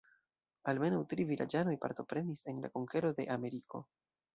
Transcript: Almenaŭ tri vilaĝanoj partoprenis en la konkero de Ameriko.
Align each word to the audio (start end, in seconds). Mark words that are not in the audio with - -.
Almenaŭ 0.73 1.01
tri 1.11 1.27
vilaĝanoj 1.33 1.77
partoprenis 1.85 2.45
en 2.55 2.67
la 2.67 2.77
konkero 2.79 3.17
de 3.23 3.33
Ameriko. 3.41 3.89